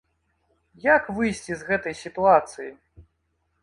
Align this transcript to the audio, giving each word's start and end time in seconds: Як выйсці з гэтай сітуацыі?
Як 0.95 1.03
выйсці 1.19 1.51
з 1.61 1.71
гэтай 1.71 2.01
сітуацыі? 2.03 2.69